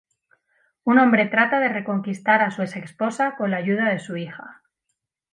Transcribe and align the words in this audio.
Un 0.91 0.97
hombre 1.01 1.25
trata 1.27 1.59
de 1.59 1.69
reconquistar 1.69 2.41
a 2.41 2.49
su 2.49 2.63
exesposa 2.63 3.35
con 3.35 3.51
la 3.51 3.57
ayuda 3.57 3.87
de 3.89 3.99
su 3.99 4.17
hija. 4.17 4.63